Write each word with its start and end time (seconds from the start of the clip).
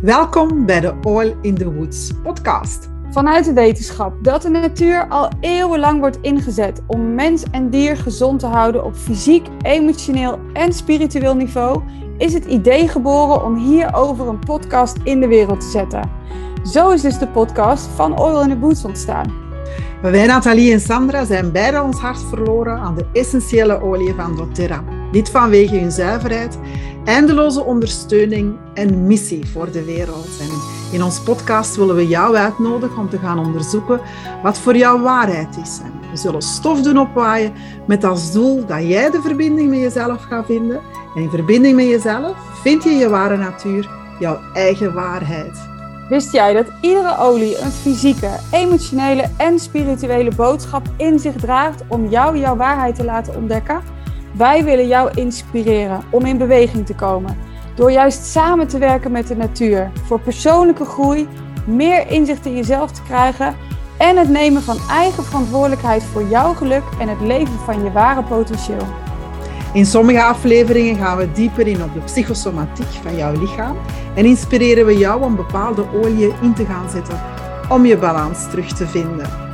Welkom 0.00 0.66
bij 0.66 0.80
de 0.80 0.94
Oil 1.02 1.36
in 1.42 1.54
the 1.54 1.72
Woods 1.72 2.10
podcast. 2.22 2.88
Vanuit 3.10 3.44
de 3.44 3.52
wetenschap 3.52 4.24
dat 4.24 4.42
de 4.42 4.48
natuur 4.48 5.08
al 5.08 5.28
eeuwenlang 5.40 5.98
wordt 5.98 6.18
ingezet 6.20 6.82
om 6.86 7.14
mens 7.14 7.42
en 7.50 7.70
dier 7.70 7.96
gezond 7.96 8.40
te 8.40 8.46
houden 8.46 8.84
op 8.84 8.94
fysiek, 8.94 9.46
emotioneel 9.62 10.38
en 10.52 10.72
spiritueel 10.72 11.34
niveau, 11.34 11.82
is 12.18 12.32
het 12.32 12.44
idee 12.44 12.88
geboren 12.88 13.44
om 13.44 13.56
hierover 13.56 14.28
een 14.28 14.38
podcast 14.38 14.96
in 15.02 15.20
de 15.20 15.28
wereld 15.28 15.60
te 15.60 15.68
zetten. 15.68 16.10
Zo 16.64 16.90
is 16.90 17.00
dus 17.00 17.18
de 17.18 17.28
podcast 17.28 17.86
van 17.86 18.18
Oil 18.18 18.42
in 18.42 18.48
the 18.48 18.58
Woods 18.58 18.84
ontstaan. 18.84 19.32
Wij, 20.02 20.26
Nathalie 20.26 20.72
en 20.72 20.80
Sandra, 20.80 21.24
zijn 21.24 21.52
beide 21.52 21.82
ons 21.82 21.98
hart 21.98 22.22
verloren 22.28 22.78
aan 22.78 22.94
de 22.94 23.06
essentiële 23.12 23.82
olie 23.82 24.14
van 24.14 24.36
doTERRA. 24.36 24.99
Dit 25.12 25.30
vanwege 25.30 25.78
hun 25.78 25.90
zuiverheid, 25.90 26.58
eindeloze 27.04 27.64
ondersteuning 27.64 28.56
en 28.74 29.06
missie 29.06 29.46
voor 29.46 29.70
de 29.70 29.84
wereld. 29.84 30.28
En 30.40 30.48
in 30.92 31.02
ons 31.02 31.20
podcast 31.20 31.76
willen 31.76 31.96
we 31.96 32.06
jou 32.06 32.36
uitnodigen 32.36 32.98
om 32.98 33.08
te 33.08 33.18
gaan 33.18 33.38
onderzoeken 33.38 34.00
wat 34.42 34.58
voor 34.58 34.76
jou 34.76 35.02
waarheid 35.02 35.56
is. 35.62 35.80
We 36.10 36.16
zullen 36.16 36.42
stof 36.42 36.82
doen 36.82 36.98
opwaaien 36.98 37.52
met 37.86 38.04
als 38.04 38.32
doel 38.32 38.66
dat 38.66 38.88
jij 38.88 39.10
de 39.10 39.20
verbinding 39.20 39.70
met 39.70 39.78
jezelf 39.78 40.22
gaat 40.22 40.46
vinden. 40.46 40.80
En 41.14 41.22
in 41.22 41.30
verbinding 41.30 41.76
met 41.76 41.86
jezelf 41.86 42.36
vind 42.62 42.84
je 42.84 42.90
je 42.90 43.08
ware 43.08 43.36
natuur, 43.36 43.90
jouw 44.18 44.38
eigen 44.54 44.94
waarheid. 44.94 45.68
Wist 46.08 46.32
jij 46.32 46.52
dat 46.52 46.66
iedere 46.80 47.18
olie 47.18 47.58
een 47.60 47.70
fysieke, 47.70 48.30
emotionele 48.50 49.24
en 49.36 49.58
spirituele 49.58 50.34
boodschap 50.34 50.82
in 50.96 51.18
zich 51.18 51.34
draagt 51.34 51.82
om 51.88 52.08
jou 52.08 52.38
jouw 52.38 52.56
waarheid 52.56 52.94
te 52.94 53.04
laten 53.04 53.36
ontdekken? 53.36 53.99
Wij 54.32 54.64
willen 54.64 54.86
jou 54.86 55.10
inspireren 55.14 56.00
om 56.10 56.24
in 56.24 56.38
beweging 56.38 56.86
te 56.86 56.94
komen. 56.94 57.36
Door 57.74 57.92
juist 57.92 58.24
samen 58.24 58.68
te 58.68 58.78
werken 58.78 59.12
met 59.12 59.26
de 59.26 59.36
natuur. 59.36 59.90
Voor 60.06 60.20
persoonlijke 60.20 60.84
groei, 60.84 61.28
meer 61.66 62.10
inzicht 62.10 62.46
in 62.46 62.56
jezelf 62.56 62.90
te 62.90 63.02
krijgen. 63.02 63.54
En 63.98 64.16
het 64.16 64.28
nemen 64.28 64.62
van 64.62 64.78
eigen 64.90 65.24
verantwoordelijkheid 65.24 66.02
voor 66.02 66.22
jouw 66.22 66.54
geluk 66.54 66.82
en 67.00 67.08
het 67.08 67.20
leven 67.20 67.58
van 67.64 67.84
je 67.84 67.92
ware 67.92 68.22
potentieel. 68.22 68.86
In 69.72 69.86
sommige 69.86 70.22
afleveringen 70.22 70.96
gaan 70.96 71.16
we 71.16 71.32
dieper 71.32 71.66
in 71.66 71.82
op 71.82 71.94
de 71.94 72.00
psychosomatiek 72.00 72.92
van 73.02 73.16
jouw 73.16 73.40
lichaam 73.40 73.76
en 74.14 74.24
inspireren 74.24 74.86
we 74.86 74.98
jou 74.98 75.22
om 75.22 75.36
bepaalde 75.36 75.84
oliën 76.02 76.32
in 76.42 76.54
te 76.54 76.64
gaan 76.64 76.90
zetten 76.90 77.20
om 77.68 77.86
je 77.86 77.96
balans 77.96 78.50
terug 78.50 78.72
te 78.72 78.86
vinden. 78.86 79.49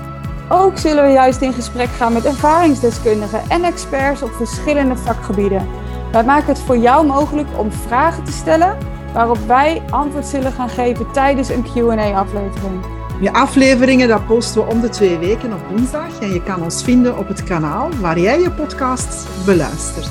Ook 0.48 0.78
zullen 0.78 1.04
we 1.04 1.10
juist 1.10 1.40
in 1.40 1.52
gesprek 1.52 1.88
gaan 1.88 2.12
met 2.12 2.24
ervaringsdeskundigen 2.24 3.40
en 3.48 3.64
experts 3.64 4.22
op 4.22 4.32
verschillende 4.32 4.96
vakgebieden. 4.96 5.68
Wij 6.12 6.24
maken 6.24 6.48
het 6.48 6.58
voor 6.58 6.76
jou 6.76 7.06
mogelijk 7.06 7.48
om 7.58 7.72
vragen 7.72 8.24
te 8.24 8.32
stellen 8.32 8.76
waarop 9.12 9.38
wij 9.46 9.82
antwoord 9.90 10.26
zullen 10.26 10.52
gaan 10.52 10.68
geven 10.68 11.10
tijdens 11.12 11.48
een 11.48 11.62
Q&A-aflevering. 11.62 12.84
Je 13.20 13.32
afleveringen 13.32 14.08
dat 14.08 14.26
posten 14.26 14.64
we 14.64 14.72
om 14.72 14.80
de 14.80 14.88
twee 14.88 15.18
weken 15.18 15.52
op 15.52 15.60
woensdag 15.70 16.20
en 16.20 16.32
je 16.32 16.42
kan 16.42 16.62
ons 16.62 16.82
vinden 16.82 17.18
op 17.18 17.28
het 17.28 17.44
kanaal 17.44 17.88
waar 18.00 18.18
jij 18.18 18.40
je 18.40 18.50
podcasts 18.50 19.44
beluistert. 19.44 20.10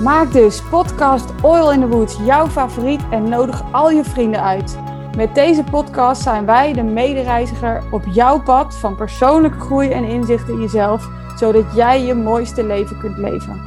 Maak 0.00 0.32
dus 0.32 0.62
podcast 0.70 1.24
Oil 1.42 1.72
in 1.72 1.80
the 1.80 1.86
Woods 1.86 2.16
jouw 2.24 2.48
favoriet 2.48 3.00
en 3.10 3.28
nodig 3.28 3.62
al 3.70 3.90
je 3.90 4.04
vrienden 4.04 4.42
uit. 4.42 4.78
Met 5.16 5.34
deze 5.34 5.64
podcast 5.64 6.22
zijn 6.22 6.46
wij 6.46 6.72
de 6.72 6.82
medereiziger 6.82 7.82
op 7.90 8.04
jouw 8.12 8.42
pad 8.42 8.76
van 8.76 8.96
persoonlijke 8.96 9.58
groei 9.60 9.90
en 9.90 10.04
inzicht 10.04 10.48
in 10.48 10.60
jezelf, 10.60 11.08
zodat 11.36 11.64
jij 11.74 12.02
je 12.02 12.14
mooiste 12.14 12.64
leven 12.66 12.98
kunt 12.98 13.18
leven. 13.18 13.60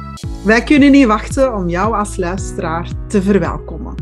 Wij 0.44 0.62
kunnen 0.62 0.90
niet 0.90 1.06
wachten 1.06 1.54
om 1.54 1.68
jou 1.68 1.94
als 1.94 2.16
luisteraar 2.16 2.88
te 3.06 3.22
verwelkomen. 3.22 3.94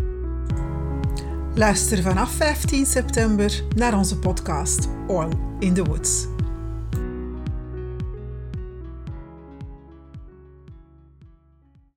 Luister 1.55 2.03
vanaf 2.03 2.31
15 2.31 2.87
september 2.87 3.63
naar 3.77 3.97
onze 3.97 4.19
podcast 4.19 4.89
Oil 5.07 5.31
in 5.59 5.75
the 5.75 5.85
Woods. 5.85 6.27